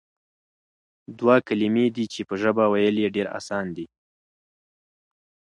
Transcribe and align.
دوه 1.19 1.35
کلمې 1.47 1.85
دي 1.95 2.05
چې 2.13 2.21
په 2.29 2.35
ژبه 2.41 2.65
ويل 2.71 2.95
ئي 3.01 3.07
ډېر 3.15 3.27
آسان 3.39 3.65
دي، 3.75 3.85